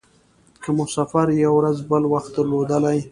[0.63, 2.99] که مو سفر یوه ورځ بل وخت درلودلای.